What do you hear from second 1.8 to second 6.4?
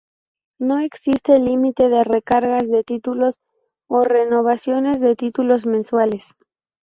de recargas de títulos o renovaciones de títulos mensuales.